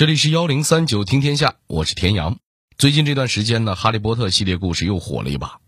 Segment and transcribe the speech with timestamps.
[0.00, 2.38] 这里是幺零三九听天下，我是田阳。
[2.78, 5.60] 最近这段时间呢，《哈利波特》系列故事又火了一把。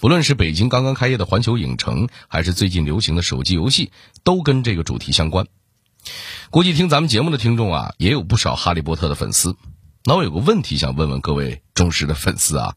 [0.00, 3.92] 不论是北京刚刚开业的环球影城，还是最近流行的手机游戏，
[4.22, 5.48] 都跟这个主题相关。
[6.48, 9.54] 估计听咱们节目的听众啊，也有不少《哈利波特》的粉丝。
[10.04, 12.76] 那我有个问题想问问各位忠实的粉丝啊，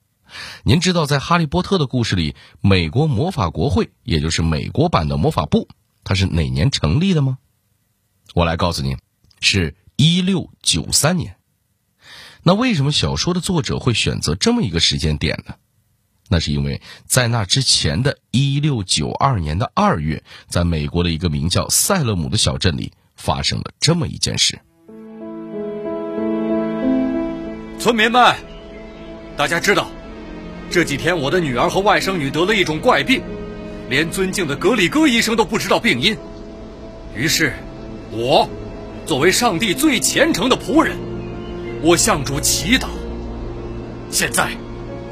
[0.64, 5.70] 您知道在《哈利波特》的故事里，美国魔法国会，也就是美国版的魔法部，
[6.04, 7.38] 它是哪年成立的吗？
[8.34, 8.98] 我来告诉您，
[9.40, 9.74] 是。
[10.00, 11.38] 一六九三年，
[12.44, 15.56] 那为什么小说的作者会选择这么一个时间点呢？
[16.30, 24.60] 那是因为在那之前的一六九二年的二月，在美国的一个名叫塞勒姆的小镇里发生了这么一件事。
[27.80, 28.36] 村民们，
[29.36, 29.90] 大家知道，
[30.70, 33.24] 这几天我的女儿和外甥女得了一种怪病，
[33.90, 36.16] 连尊敬的格里戈医生都不知道病因，
[37.16, 37.52] 于是，
[38.12, 38.48] 我。
[39.08, 40.98] 作为上帝最虔诚的仆人，
[41.82, 42.88] 我向主祈祷。
[44.12, 44.50] 现在，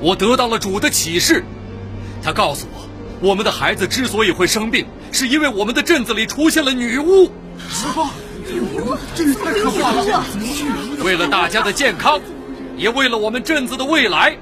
[0.02, 1.46] 我得到了主的启示，
[2.22, 7.32] 他告诉我，我们的孩子之所以会生病，是因为我们的镇子里出现了女巫。
[7.70, 8.12] 什么？
[8.52, 8.98] 女巫？
[9.16, 10.26] 这太可怕了！
[11.02, 12.20] 为了大家的健康，
[12.76, 14.36] 也为了我们镇子的未来，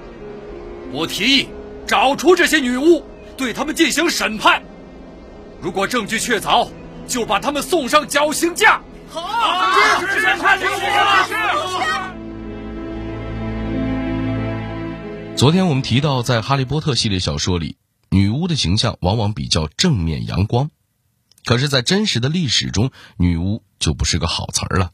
[0.91, 1.47] 我提议
[1.85, 3.03] 找出这些女巫，
[3.37, 4.63] 对他们进行审判。
[5.61, 6.69] 如果证据确凿，
[7.07, 8.81] 就把他们送上绞刑架。
[9.13, 10.67] 好，支持判刑
[15.37, 17.77] 昨天我们提到，在《哈利波特》系列小说里，
[18.09, 20.71] 女巫的形象往往比较正面阳光，
[21.45, 24.89] 可是，在真实的历史中，女巫就不是个好词儿了。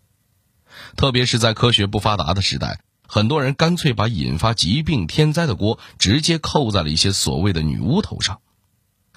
[0.98, 8.42] 特别是在科学不发达的时代，很多人干脆把引发疾病、天灾的锅直接扣在了一些所谓的女巫头上。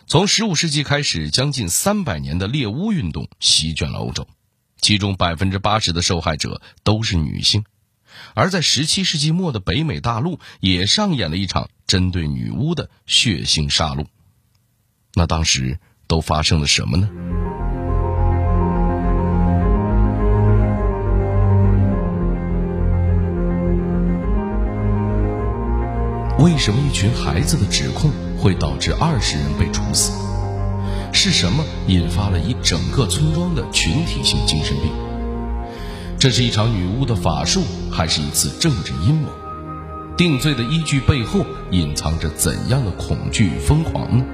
[0.06, 4.28] 从15世纪开始，将近300年的猎巫运动席卷了欧洲。
[4.82, 7.64] 其中百分之八十的受害者都是女性，
[8.34, 14.06] 而在十七世纪末的北美大陆也上演了一场针对女巫的血腥杀戮。
[15.14, 17.08] 那当时都发生了什么呢？
[26.38, 30.31] 为什么一群孩子的指控会导致二十人被处死？
[31.12, 34.90] 是什么引发了一整个村庄的群体性精神病？
[36.18, 39.28] 这是一场女巫的法术，还是一次政治阴谋？
[40.16, 44.24] 定罪的依据背后隐藏着怎样的恐惧与疯狂呢？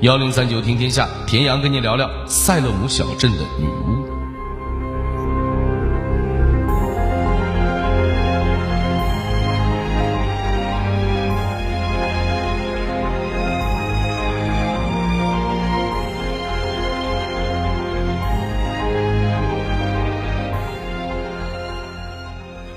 [0.00, 4.07] 幺零三九听天下，田阳跟你聊聊塞勒姆小镇的女巫。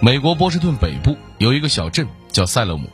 [0.03, 2.89] 美国波士顿北部有一个小镇叫塞勒姆，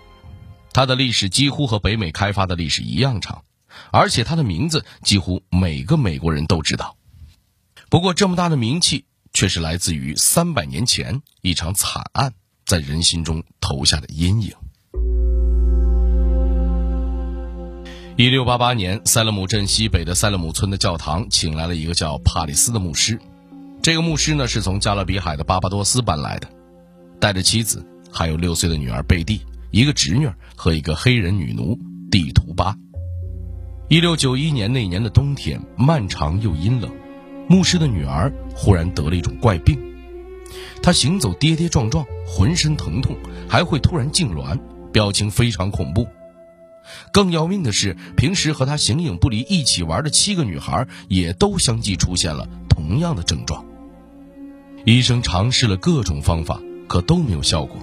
[0.73, 3.45] 它的历史几乎和北美开发的历史一样长，
[3.93, 6.97] 而且它的名字几乎每个美国人都知道。
[7.89, 12.33] 不过，这么大的名气却是来自于三百年前一场惨案
[12.65, 14.51] 在人心中投下的阴影。
[18.17, 23.17] 一六八八年，塞勒姆镇西北的塞勒姆村的教堂请来了一个叫帕里斯的牧师，
[23.81, 26.49] 这个牧师呢是从加勒比海的巴巴多斯搬来的。
[27.19, 29.41] 带着妻子，还有六岁的女儿贝蒂，
[29.71, 31.77] 一个侄女和一个黑人女奴
[32.11, 32.75] 蒂图巴。
[33.89, 36.91] 一六九一年那年的冬天，漫长又阴冷，
[37.47, 39.79] 牧师的女儿忽然得了一种怪病，
[40.81, 43.15] 她行走跌跌撞撞，浑身疼痛，
[43.47, 44.59] 还会突然痉挛，
[44.91, 46.07] 表情非常恐怖。
[47.11, 53.65] 更要命的是，平时和她形影不离、一起玩的七个女孩也都相继出现了同样的症状。
[54.85, 56.61] 医生尝试了各种方法。
[56.87, 57.77] 可都没有效果，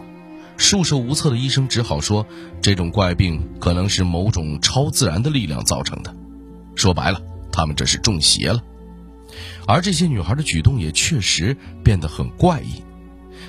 [0.56, 2.26] 束手无策的医生只好说，
[2.60, 6.14] 这种怪病可能是某种超自然的力量造成的。
[6.74, 7.20] 说白了，
[7.52, 8.62] 他们这是中邪了。
[9.66, 12.82] 而这些女孩的举动也确实变得很怪异，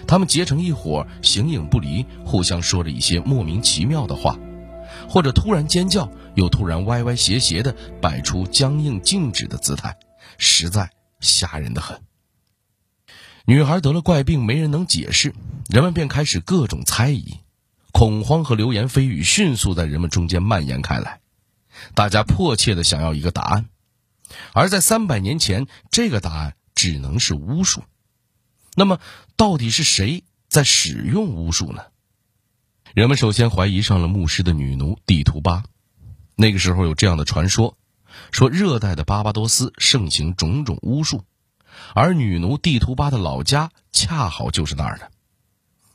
[0.08, 4.38] 她们结成一伙，形影不离，互相说着一些莫名其妙的话，
[5.08, 9.96] 或者突然尖叫，又突然歪歪斜斜的摆出僵硬静止的姿态，
[10.38, 12.00] 实在吓人的很。
[13.48, 15.36] 女孩得了怪病，没人能解释，
[15.70, 17.42] 人们便开始各种猜疑，
[17.92, 21.20] 恐慌和流言蜚语迅速在人们中间蔓延开来，
[21.94, 23.70] 大家迫切的想要一个答案，
[24.54, 27.84] 而在三百年前，这个答案只能是巫术。
[28.76, 29.00] 那么，
[29.36, 31.84] 到底是谁在使用巫术呢？
[32.96, 35.64] 人们首先怀疑上了牧师的女奴地图巴。
[36.36, 37.78] 那个时候有这样的传说，
[38.32, 41.24] 说热带的巴巴多斯盛行种种巫术。
[41.94, 45.12] 而女奴地图巴的老家恰好就是那儿的。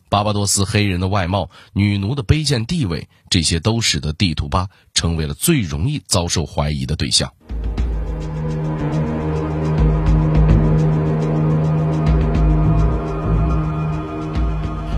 [0.08, 7.32] 巴巴多斯黑人的外貌、女奴的卑贱地位，这些都使得地图巴成为了最容易遭受怀疑的对象。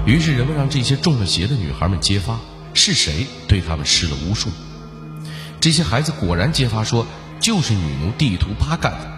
[0.06, 2.40] 于是，人们让这些中了邪的女孩们揭发
[2.74, 4.50] 是谁对他们施了巫术。
[5.60, 7.06] 这些孩子果然揭发说，
[7.38, 9.11] 就是女奴地图巴干的。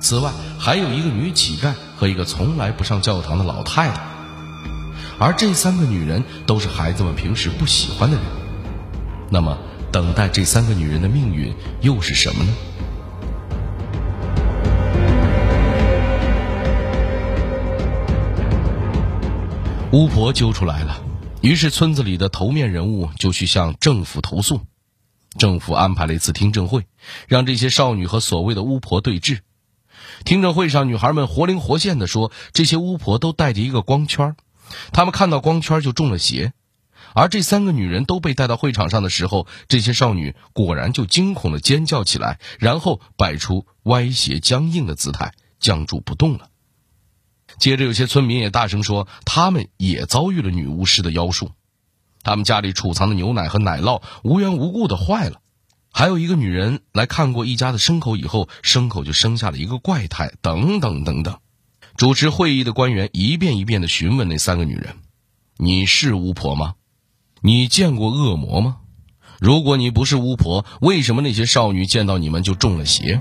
[0.00, 4.00] 此外，还有一个女乞丐和一个从来不上教堂的老太太。
[5.18, 8.24] 而这三个女人都是孩子们平时不喜欢的人。
[9.28, 9.58] 那么，
[9.92, 12.52] 等待这三个女人的命运又是什么呢？
[19.92, 21.02] 巫婆揪出来了，
[21.42, 24.62] 于是村子里的头面人物就去向政府投诉。
[25.38, 26.86] 政府安排了一次听证会，
[27.28, 29.40] 让这些少女和所谓的巫婆对峙。
[30.24, 34.36] 听证会上，女孩们活灵活现地说，这些巫婆都带着一个光圈，
[34.92, 36.52] 她们看到光圈就中了邪。
[37.12, 46.48] 而这三个女人都被带到会场上的时候，这些少女果然就惊恐地尖叫起来，然后摆出歪斜僵硬的姿态，僵住不动了。
[47.58, 51.50] 接着，有些村民也大声说，他们也遭遇了女巫师的妖术，
[52.22, 55.39] 他们家里储藏的牛奶和奶酪无缘无故的坏了，
[55.92, 61.38] 还有一个女人来看过一家的牲口以后，牲口就生下了一个怪胎，等等等等。
[61.96, 64.96] 主持会议的官员一遍一遍的询问那三个女人
[65.58, 66.74] ：“你是巫婆吗？
[67.42, 68.78] 你见过恶魔吗？
[69.40, 73.20] 如果你不是巫婆，为什么那些少女见到你们就中了邪？”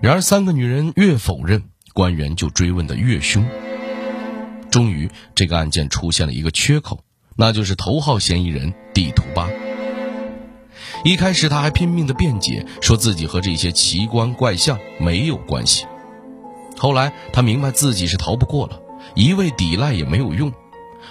[0.00, 1.64] 然而，三个女人越否认。
[1.94, 3.46] 官员就追问的越凶，
[4.70, 7.04] 终于这个案件出现了一个缺口，
[7.36, 9.46] 那就是头号嫌疑人地图巴。
[11.04, 15.84] 一开始他还拼命的辩解，说自己和这些奇观怪象没有关系。
[16.78, 18.80] 后来他明白自己是逃不过了，
[19.14, 20.52] 一味抵赖也没有用，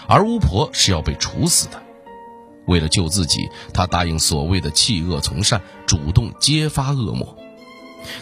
[0.08, 1.82] 而巫婆是要被处死的。
[2.68, 7.36] 为了救自己，他答应所谓的弃恶从善，主动揭发恶魔。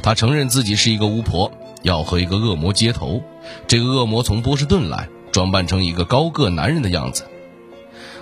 [0.02, 1.52] 他承认自己是一个巫婆。
[1.82, 3.24] 要和一个恶魔接头，
[3.66, 7.24] 这个恶魔从波士顿来，装扮成一个高个男人的样子。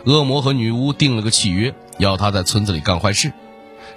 [0.06, 3.32] 恶魔和女巫定了个契约，要他在村子里干坏事。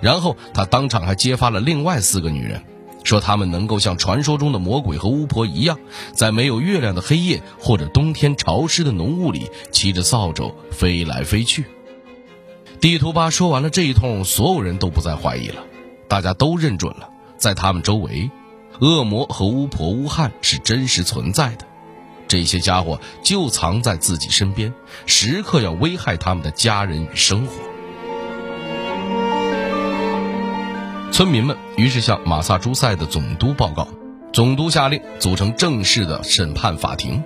[0.01, 2.63] 然后他当场还揭发了另外四个女人，
[3.05, 5.79] 说她们能够像传说中的魔鬼和巫婆一样，
[6.15, 11.65] 在没有月亮的黑夜或者冬天潮湿的浓雾里，骑着扫帚飞来飞去。
[12.81, 15.63] 地图巴说完了这一通，所有人都不再怀疑了，
[16.09, 18.31] 大家都认准了，在他们周围。
[18.81, 21.67] 恶魔和巫婆巫汉是真实存在的，
[22.27, 24.73] 这些家伙就藏在自己身边，
[25.05, 27.53] 时刻要危害他们的家人与生活。
[31.21, 33.87] 村民们于是向马萨诸塞的总督报告，
[34.33, 37.23] 总督下令组成正式的审判法庭，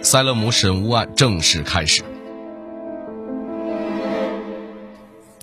[0.00, 2.02] 塞勒姆审巫案正式开始。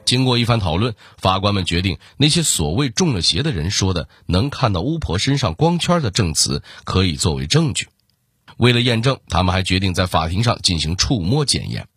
[0.04, 7.89] 经过一番讨论，法官们决定，那些所谓中了邪的人说的能看到巫婆身上光圈的证词可以作为证据。
[8.57, 11.88] 为了验证，他们还决定在法庭上进行触摸检验，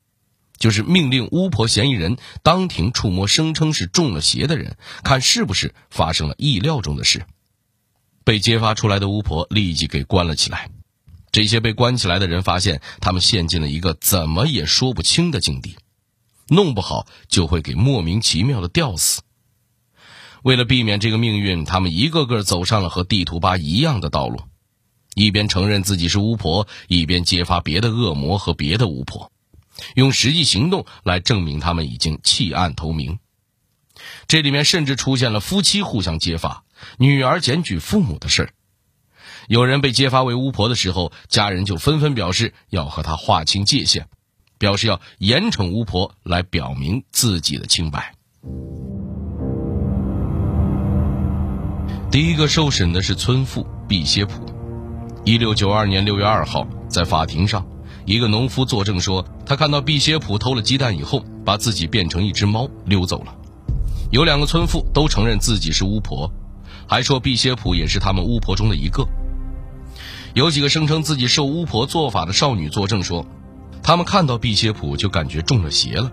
[0.63, 7.27] 就是命令巫婆嫌疑人当庭触摸声称是中了邪的人，看是不是发生了意料中的事。
[8.23, 10.71] 被揭发出来的巫婆立即给关了起来。
[11.33, 15.75] 这些被关起来的人发现，他们陷进了一个怎么也说不清的境地。
[16.47, 19.23] 弄不好就会给莫名其妙的吊死。
[20.45, 24.43] 为了避免这个命运，他们一个个走上了和地图巴一样的道路，
[25.17, 29.32] 一边承认自己是巫婆，一边揭发别的恶魔和别的巫婆，
[29.95, 33.19] 用实际行动来证明他们已经弃暗投明。
[34.27, 36.65] 这里面甚至出现了夫妻互相揭发、
[36.99, 38.51] 女儿检举父母的事儿。
[39.49, 44.09] 有人被揭发为巫婆的时候，家人就纷纷表示要和他划清界限。
[44.59, 48.15] 表示要严惩巫婆，来表明自己的清白。
[52.13, 54.47] 第一个受审的是村妇毕歇普。
[55.25, 57.67] 一六九二年六月二号，在法庭上，
[58.05, 63.35] 一个农夫作证说，他看到毕歇普偷了鸡蛋以后，把自己变成一只猫溜走了。
[64.11, 66.31] 有两个村妇都承认自己是巫婆，
[66.87, 69.07] 还说毕歇普也是他们巫婆中的一个。
[70.35, 73.27] 有几个声称自己受巫婆做法的少女作证说。
[73.85, 76.13] 他们看到毕歇普就感觉中了邪了，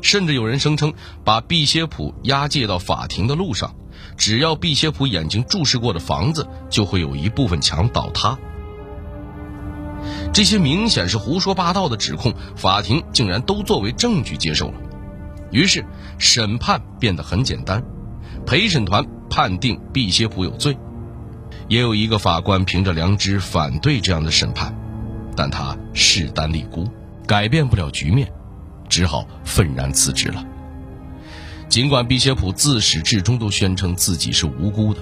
[0.00, 3.74] 甚至有人声称把毕歇普押解到法庭的路上，
[4.16, 8.38] 只要毕歇普眼睛注视过的房子，就会有一部分墙倒塌。
[10.32, 14.74] 这些明显是胡说八道的指控，法庭竟然都作为证据接受了。
[15.50, 15.84] 于是
[16.18, 17.82] 审判变得很简单，
[18.44, 20.76] 陪审团判定毕歇普有罪。
[21.68, 24.74] 也有一个法官凭着良知反对这样的审判，
[25.36, 26.88] 但他势单力孤，
[27.26, 28.30] 改变不了局面，
[28.88, 30.44] 只好愤然辞职了。
[31.68, 35.00] 尽管毕歇普自始至终都宣称自己是无辜的，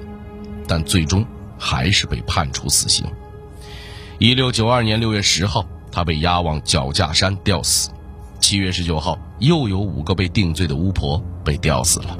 [0.68, 1.26] 但最终
[1.58, 3.04] 还是被判处死刑。
[4.22, 7.90] 一六九二年六月十号，他被押往脚架山吊死。
[8.38, 12.16] 七月十九号，又有五个被定罪的巫婆被吊死了。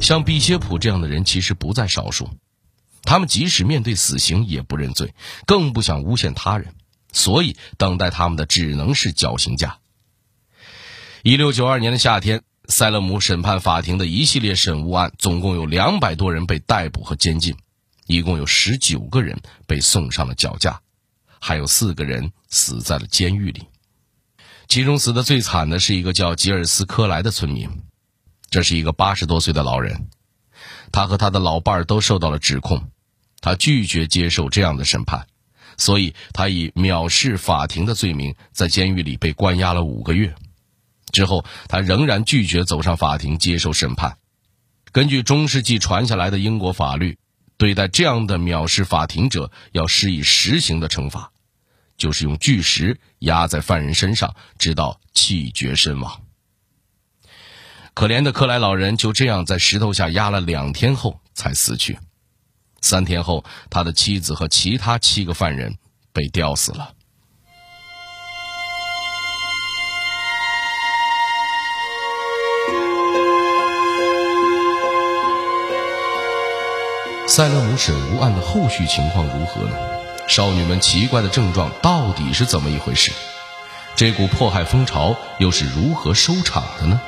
[0.00, 2.30] 像毕歇普这样的人其实不在少数，
[3.02, 5.12] 他们即使面对死刑也不认罪，
[5.46, 6.68] 更不想诬陷他人，
[7.12, 9.78] 所以等待他们的只能是绞刑架。
[11.24, 17.56] 一六九二年的夏天，塞勒姆审判法庭的一系列审巫案，总共有两百多人被逮捕和监禁，
[18.06, 20.80] 一共有十九个人被送上了绞架，
[21.40, 23.66] 还有四个人死在了监狱里。
[24.68, 27.68] 其中死的最惨的是一个叫吉尔斯科莱的村民。
[28.50, 30.08] 这是一个八十多岁的老人，
[30.92, 32.88] 他和他的老伴儿都受到了指控，
[33.40, 35.26] 他拒绝接受这样的审判，
[35.76, 40.34] 所以他以藐视法庭的罪名在监狱里被关押了五个月。
[41.12, 44.18] 之后，他仍然拒绝走上法庭接受审判。
[44.92, 47.18] 根据中世纪传下来的英国法律，
[47.56, 51.32] 对待这样的藐视法庭者，要施以实刑的惩罚，
[51.96, 56.22] 就是用巨石压在犯人身上，直到气绝身亡。
[57.94, 61.98] 可怜的克莱老人就这样在石头下压了两天后才死去。
[62.80, 65.78] 三天后，他的妻子和其他七个犯人
[66.12, 66.92] 被吊死了。
[77.36, 79.76] 塞勒姆审巫案的后续情况如何呢？
[80.28, 83.10] 少女们奇怪的症状到底是怎么一回事？
[83.96, 87.00] 这股迫害风潮又是如何收场的呢？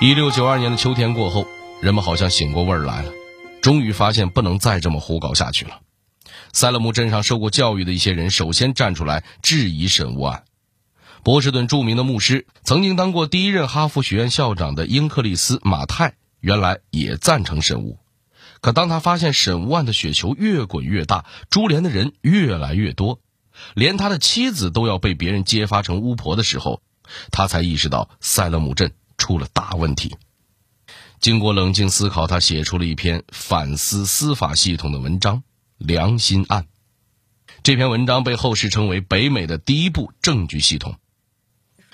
[0.00, 1.48] 一六九二年的秋天过后，
[1.80, 3.10] 人们好像醒过味儿来了，
[3.60, 5.80] 终于发现不能再这么胡搞下去了。
[6.52, 10.44] 塞勒姆镇上受过教育的一些人首先站出来质疑审巫案。
[11.22, 17.98] 波士顿著名的牧师，曾经当过第一任哈佛学院校长的英克利斯·马泰，原来也赞成神巫。
[18.60, 23.20] 可当他发现审巫案的雪球越滚越大，株连的人越来越多，
[23.74, 26.80] 连他的妻子都要被别人揭发成巫婆的时候，
[27.30, 28.92] 他才意识到塞勒姆镇。
[29.18, 30.16] 出了大问题。
[31.20, 35.36] 经过冷静思考，他写出了一篇反思司法系统的文章
[35.78, 36.62] 《良心案》。
[37.62, 40.96] 这篇文章被后世称为北美的第一部证据系统。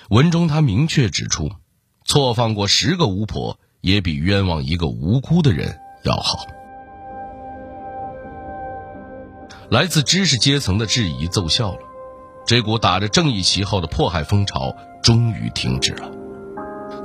[0.09, 1.51] 文中他明确指出，
[2.03, 6.47] 错放过十个巫婆，也比冤枉一个无辜的人要好。
[9.69, 11.79] 来自知识阶层的质疑奏效了，
[12.47, 16.09] 这股打着正义旗号的迫害风潮终于停止了。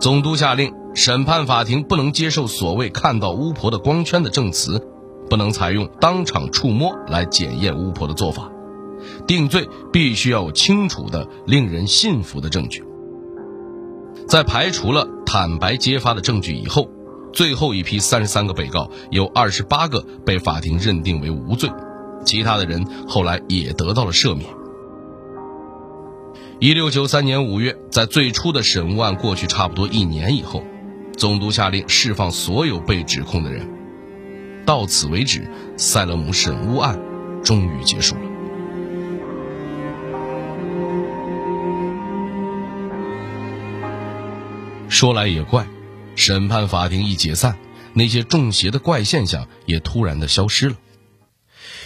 [0.01, 4.81] 总督下令，审判法庭不能接受所谓看到巫婆的光圈的证词，
[5.29, 8.51] 不能采用当场触摸来检验巫婆的做法，
[9.27, 12.83] 定罪必须要有清楚的、令人信服的证据。
[14.27, 16.89] 在排除了坦白揭发的证据以后，
[17.33, 21.71] 最后一批三十三个被告有二十八个被法庭认定为无罪，
[22.25, 24.49] 其他的人后来也得到了赦免。
[26.61, 30.63] 一六九三年五月，在最初的审问案过去差不多一年以后，
[31.17, 33.69] 总督下令释放所有被指控的人。
[34.65, 36.99] 到此为止，塞勒姆审巫案
[37.43, 38.34] 终于结束了。
[44.95, 45.67] 说来也怪，
[46.15, 47.59] 审判法庭一解散，
[47.95, 50.77] 那些中邪的怪现象也突然的消失了。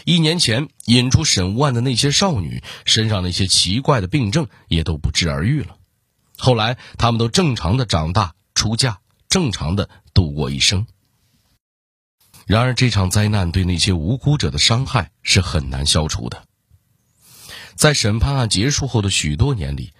[0.05, 5.77] 一年前引出审巫案的那些少女身上那些奇怪的病症也都不治而愈了，
[6.37, 8.99] 后来他们都正常的长大、出嫁，
[9.31, 10.87] 正常的度过一生。
[12.45, 16.43] 然而这场灾难对那些无辜者的伤害是很难消除的。
[17.75, 19.95] 在审判案结束后的许多年里，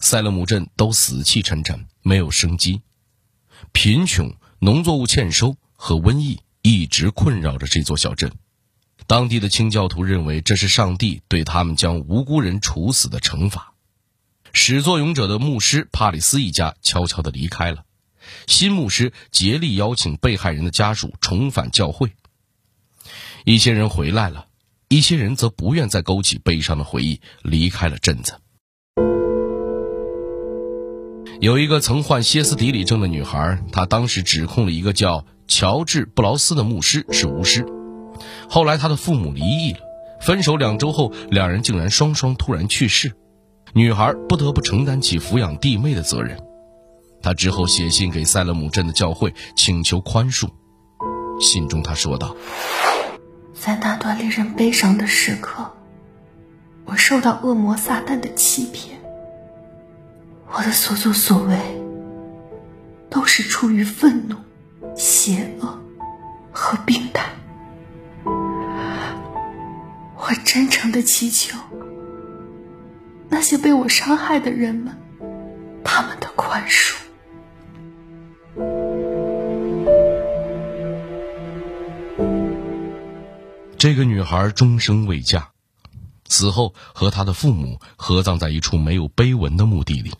[0.00, 2.80] 塞勒姆镇都死气沉沉，没有生机，
[3.72, 8.32] 贫穷、农作物欠收和瘟疫一直困扰着这座小镇。
[9.06, 13.74] 当地的清教徒认为这是上帝对他们将无辜人处死的惩罚。
[14.52, 17.84] 始作俑者的牧师帕里斯一家悄悄地离开了，
[18.46, 22.12] 新牧师竭力邀请被害人的家属重返教会。
[23.44, 24.46] 一些人回来了，
[24.88, 28.40] 一些人则不愿再勾起悲伤的回忆，离开了镇子。
[31.40, 37.64] 有一个曾患歇斯底里症的女孩，她当时指控了一个叫乔治布劳斯的牧师是巫师。
[38.50, 39.78] 后来，他的父母离异了，
[40.20, 43.14] 分手两周后，两人竟然双双突然去世，
[43.72, 46.38] 女孩不得不承担起抚养弟妹的责任。
[47.22, 50.46] 他之后写信给塞勒姆镇的教会，请求宽恕。
[51.40, 52.36] 信中他说道
[53.58, 55.72] ：“在那段令人悲伤的时刻，
[56.84, 58.99] 我受到恶魔撒旦的欺骗。
[60.52, 61.56] 我的所作所为，
[63.08, 64.36] 都是出于愤怒、
[64.96, 65.80] 邪恶
[66.52, 67.30] 和病态。
[70.16, 71.58] 我真诚的祈求
[73.28, 74.94] 那些被我伤害的人们，
[75.84, 76.96] 他们的宽恕。”
[83.78, 85.50] 这个女孩终生未嫁，
[86.28, 90.12] 死后和她的父母合葬在一处没有碑文的墓地里。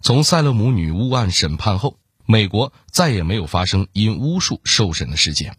[0.00, 5.56] 从塞勒姆女巫案审判后，美国再也没有发生因巫术受审的事件。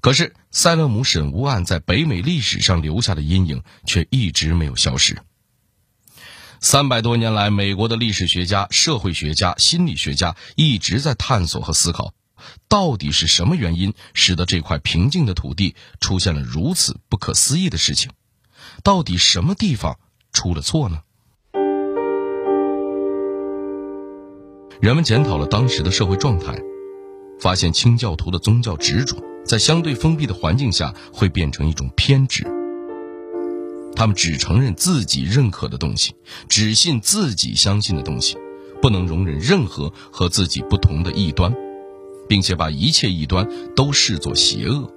[0.00, 5.18] 可是，塞勒姆审巫案在北美历史上留下的阴影却一直没有消失。
[6.60, 12.14] 三百多年来，美国的历史学家、社会学家、心理学家一直在探索和思考。
[12.68, 18.10] 到底是什么原因使得这块平静的土地出现了如此不可思议的事情？
[18.82, 19.98] 到底什么地方
[20.32, 21.02] 出了错呢？
[24.80, 26.58] 人们检讨了当时的社会状态，
[27.40, 32.46] 发现清教徒的宗教执着在相对封闭的环境下会变成一种偏执。
[33.94, 36.14] 他们只承认自己认可的东西，
[36.48, 38.36] 只信自己相信的东西，
[38.82, 41.54] 不能容忍任何和自己不同的异端。
[42.28, 44.90] 并且把一切异端都视作邪恶。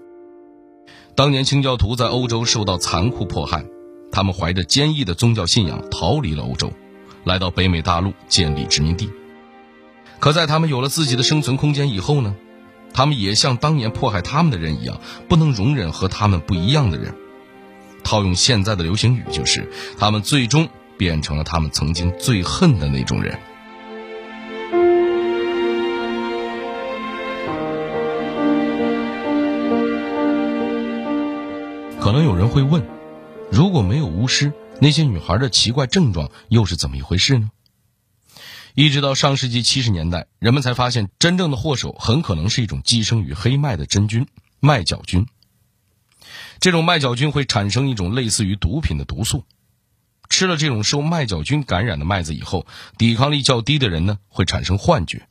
[1.16, 3.64] 当年清教徒在欧洲受到残酷迫害，
[4.12, 6.72] 他们怀着坚毅的宗教信仰逃离了欧洲，
[7.26, 9.10] 来到北美大陆建立殖民地。
[10.20, 12.36] 可在他们有了自己的生存空间以后呢？
[12.94, 15.00] 他们也像当年迫害他们的人一样，
[15.30, 17.16] 不能容忍和他们不一样的人。
[18.04, 23.40] 套用现在的流行语，就是他们最终变成了他们曾经最恨的那种人。
[32.02, 32.84] 可能有人会问：
[33.52, 37.52] 如果没有巫师，那些女孩的奇怪症状又是怎么一回事呢？
[38.80, 44.26] 一直到上世纪七十年代，人们才发现，真正的祸首很可能是一种寄生于黑麦的真菌——
[44.62, 45.28] 麦角菌。
[46.62, 49.44] 这种麦角菌会产生一种类似于毒品的毒素，
[50.30, 52.66] 吃了这种受麦角菌感染的麦子以后，
[52.98, 55.28] 抵抗力较低的人呢会产生幻觉。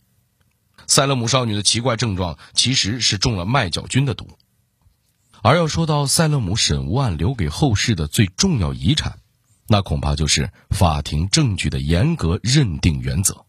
[0.87, 4.29] 塞勒姆少女的奇怪症状其实是中了麦角菌的毒。
[5.41, 9.21] 而要说到塞勒姆审巫案留给后世的最重要遗产，
[9.69, 13.45] 那恐怕就是法庭证据的严格认定原则。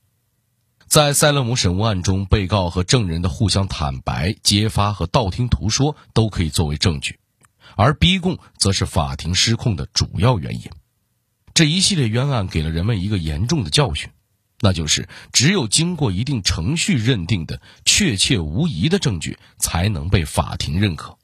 [0.88, 7.20] 在塞勒姆审巫案中，被告和证人的互相坦白、揭发和道听途说都可以作为证据，
[7.76, 10.70] 而逼供则是法庭失控的主要原因。
[11.54, 14.10] 这一系列冤案给了人们一个严重的教训，
[14.62, 21.19] 那就是只有经过一定程序认定的确切无疑的证据，才能被法庭认可。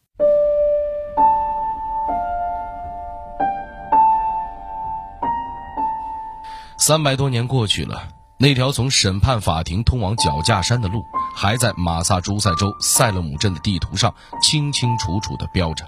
[6.87, 11.03] 三百多年过去了，那条从审判法庭通往脚架山的路，
[11.35, 15.87] 还在马萨诸塞州塞勒姆镇的地图上清清楚楚地标着。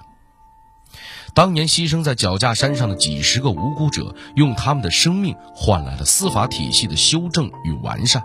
[1.34, 8.24] 当年牺牲在脚架山上的几十个无辜者，用他们的生命换来了司法体系的修正与完善。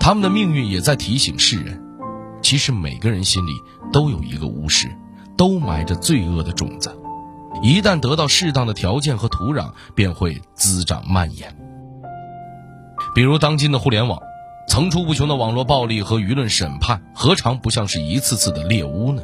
[0.00, 1.80] 他们的命运也在提醒世人：
[2.42, 3.52] 其实每个人心里
[3.92, 4.90] 都有一个巫师，
[5.36, 7.00] 都埋着罪恶的种子。
[7.62, 11.54] 一旦得到适当的条件和土壤，便会滋长蔓延。
[13.14, 14.18] 比如当今的互联网，
[14.68, 19.22] 层出不穷的网络暴力和舆论审判，何尝不像是一次次的猎巫呢？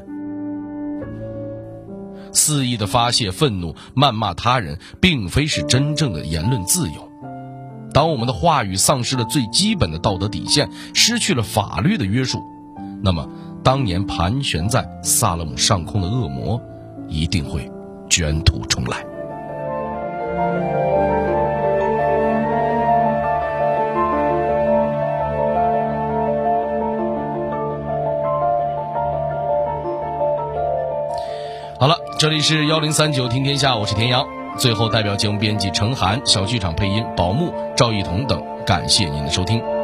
[2.33, 7.11] 肆意的发泄愤怒、谩骂他人，并非是真正的言论自由。
[7.95, 12.43] 当我们的话语丧失了最基本的道德底线，失去了法律的约束，
[13.03, 13.27] 那么
[13.63, 16.61] 当年盘旋在萨勒姆上空的恶魔，
[17.09, 17.71] 一定会。
[18.09, 18.97] 卷土重来。
[31.79, 34.25] 好了，这里是幺零三九听天下，我是田阳。
[34.59, 39.76] 最后，代表节目编辑程涵、小剧场配音宝木、赵一彤等，感谢您的收听。